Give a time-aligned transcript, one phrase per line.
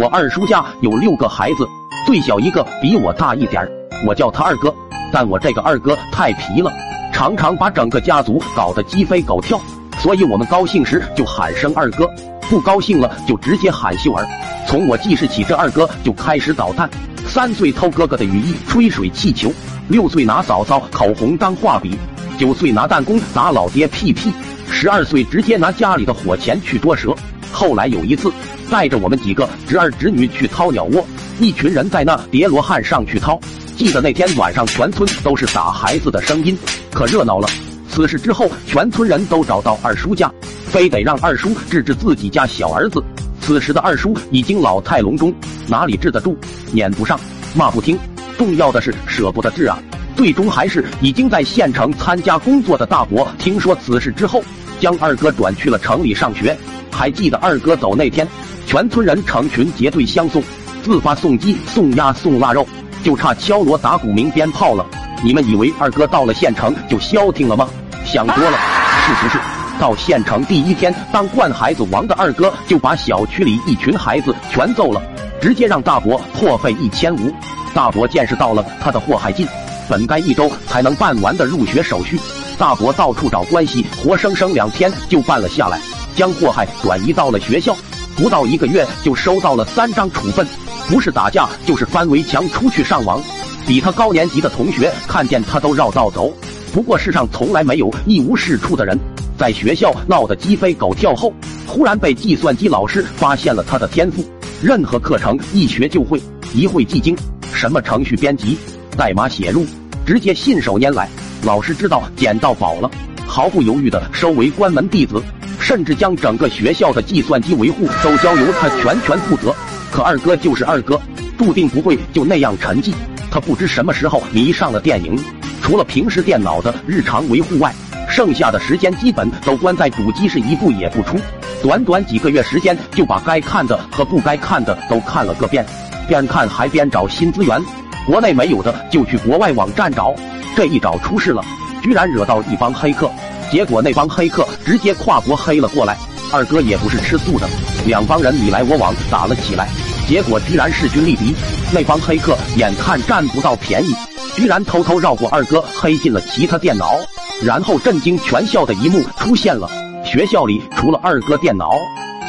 [0.00, 1.68] 我二叔家有六个孩子，
[2.06, 3.70] 最小一个比我大一点儿，
[4.06, 4.74] 我叫他二哥。
[5.12, 6.72] 但我这个二哥太皮了，
[7.12, 9.60] 常常把整个家族搞得鸡飞狗跳，
[9.98, 12.08] 所以我们高兴时就喊声二哥，
[12.48, 14.26] 不高兴了就直接喊秀儿。
[14.66, 16.88] 从我记事起，这二哥就开始捣蛋：
[17.26, 19.50] 三岁偷哥哥的雨衣、吹水气球；
[19.88, 21.90] 六岁拿嫂嫂口红当画笔；
[22.38, 24.30] 九岁拿弹弓打老爹屁屁；
[24.70, 27.14] 十二岁直接拿家里的火钳去捉蛇。
[27.52, 28.32] 后来有一次。
[28.72, 31.06] 带着我们几个侄儿侄女去掏鸟窝，
[31.38, 33.38] 一群人在那叠罗汉上去掏。
[33.76, 36.56] 记得那天晚上，全村都是打孩子的声音，
[36.90, 37.46] 可热闹了。
[37.90, 40.32] 此事之后，全村人都找到二叔家，
[40.70, 43.04] 非得让二叔治治自己家小儿子。
[43.42, 45.34] 此时的二叔已经老态龙钟，
[45.68, 46.34] 哪里治得住？
[46.72, 47.20] 撵不上，
[47.54, 47.98] 骂不听，
[48.38, 49.78] 重要的是舍不得治啊！
[50.16, 54.42] 最终还是已经在县城参加工作的大伯听说此事之后，
[54.80, 56.56] 将二哥转去了城里上学。
[56.90, 58.26] 还记得二哥走那天？
[58.72, 60.42] 全村人成群结队相送，
[60.82, 62.66] 自发送鸡、送鸭、送腊肉，
[63.04, 64.86] 就差敲锣打鼓、鸣鞭炮了。
[65.22, 67.68] 你们以为二哥到了县城就消停了吗？
[68.02, 68.58] 想多了。
[69.06, 69.38] 是不是？
[69.78, 75.02] 到县城第一天，当惯孩子王的二哥就把小区里一群孩子全揍了，
[75.38, 77.30] 直接让大伯破费一千五。
[77.74, 79.46] 大伯见识到了他的祸害劲，
[79.86, 82.18] 本该一周才能办完的入学手续，
[82.56, 85.78] 大伯到处找关系，活生生两天就办了下来，
[86.16, 87.76] 将祸害转移到了学校。
[88.16, 90.46] 不到一个月就收到了三张处分，
[90.88, 93.22] 不是打架就是翻围墙出去上网。
[93.66, 96.32] 比他高年级的同学看见他都绕道走。
[96.72, 98.98] 不过世上从来没有一无是处的人，
[99.38, 101.32] 在学校闹得鸡飞狗跳后，
[101.66, 104.24] 忽然被计算机老师发现了他的天赋，
[104.62, 106.20] 任何课程一学就会，
[106.54, 107.16] 一会即精。
[107.52, 108.58] 什么程序编辑、
[108.96, 109.64] 代码写入，
[110.06, 111.08] 直接信手拈来。
[111.44, 112.90] 老师知道捡到宝了，
[113.26, 115.22] 毫不犹豫地收为关门弟子。
[115.62, 119.54] 甚至将整个学校的计算机维护都交由他全权负责。
[119.92, 121.00] 可二哥就是二哥，
[121.38, 122.92] 注定不会就那样沉寂。
[123.30, 125.16] 他不知什么时候迷上了电影，
[125.62, 127.72] 除了平时电脑的日常维护外，
[128.08, 131.16] 剩下的时间基本都关在主机室，一步也不出。
[131.62, 135.64] 短短几个月时间，就把该看的和不该看的都看了个遍，
[136.08, 137.62] 边看还边找新资源。
[138.04, 140.12] 国内没有的就去国外网站找，
[140.56, 141.42] 这一找出事了，
[141.80, 143.08] 居然惹到一帮黑客。
[143.52, 145.94] 结果那帮黑客直接跨国黑了过来，
[146.32, 147.46] 二哥也不是吃素的，
[147.86, 149.68] 两帮人你来我往打了起来，
[150.08, 151.34] 结果居然势均力敌。
[151.70, 153.94] 那帮黑客眼看占不到便宜，
[154.34, 156.98] 居然偷偷绕过二哥黑进了其他电脑，
[157.44, 159.68] 然后震惊全校的一幕出现了：
[160.02, 161.72] 学校里除了二哥电脑，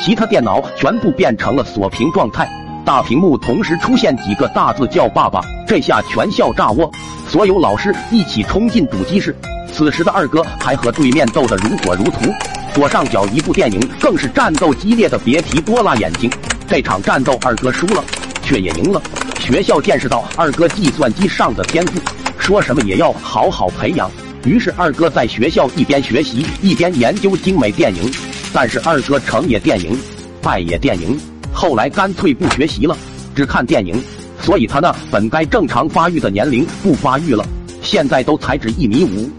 [0.02, 2.46] 其他电脑全部变成了锁屏状态，
[2.84, 6.92] 大屏幕同时出现几个大字叫“爸爸”，这下全校炸窝，
[7.30, 9.34] 所有老师一起冲进主机室。
[9.76, 12.32] 此时的二哥还和对面斗得如火如荼，
[12.76, 16.30] 左上角一部电影更是战斗激烈的别提多辣眼睛。
[16.68, 18.04] 这场战斗二哥输了，
[18.44, 19.02] 却也赢了。
[19.40, 22.00] 学校见识到二哥计算机上的天赋，
[22.38, 24.10] 说什么也要好好培养。
[24.46, 28.12] 于是二哥在学校一边学习一边研究精美电影。
[28.54, 29.98] 但是二哥成也电影，
[30.40, 31.20] 败也电影，
[31.52, 32.96] 后来干脆不学习了，
[33.36, 34.00] 只看电影。
[34.40, 37.44] 所以他那本该正常发育的年龄不发育了，
[37.82, 39.30] 现在都才只一米五。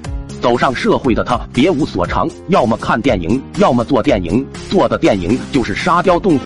[0.45, 6.39] 走上社会的他别无所长，要么看电影，要么做电影，做的电影就是沙雕动。